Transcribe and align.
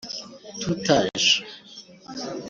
Tout 0.61 0.83
Age 0.99 1.31